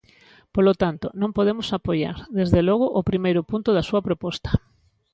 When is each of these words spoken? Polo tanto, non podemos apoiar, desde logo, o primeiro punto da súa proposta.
Polo 0.55 0.73
tanto, 0.83 1.07
non 1.21 1.35
podemos 1.37 1.67
apoiar, 1.79 2.17
desde 2.39 2.59
logo, 2.69 2.85
o 2.99 3.07
primeiro 3.09 3.41
punto 3.51 3.69
da 3.73 3.87
súa 3.89 4.05
proposta. 4.07 4.51